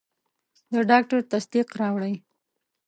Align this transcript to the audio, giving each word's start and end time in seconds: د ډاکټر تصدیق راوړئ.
د 0.71 0.73
ډاکټر 0.89 1.19
تصدیق 1.31 1.67
راوړئ. 1.79 2.15